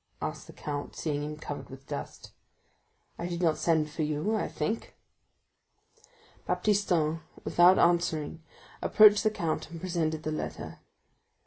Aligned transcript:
asked 0.19 0.47
the 0.47 0.53
count, 0.53 0.95
seeing 0.95 1.21
him 1.21 1.37
covered 1.37 1.69
with 1.69 1.85
dust; 1.85 2.31
"I 3.19 3.27
did 3.27 3.39
not 3.39 3.59
send 3.59 3.87
for 3.91 4.01
you, 4.01 4.35
I 4.35 4.47
think?" 4.47 4.95
Baptistin, 6.47 7.21
without 7.45 7.77
answering, 7.77 8.41
approached 8.81 9.21
the 9.21 9.29
count, 9.29 9.69
and 9.69 9.79
presented 9.79 10.23
the 10.23 10.31
letter. 10.31 10.79